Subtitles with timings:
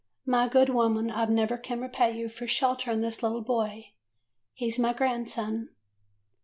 [0.25, 3.91] My good woman, I never can repay you for shelterin' this little boy.
[4.55, 5.69] He 's my grandson.